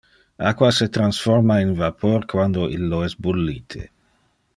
[0.51, 3.85] Aqua se transforma in vapor quando illo es bullite.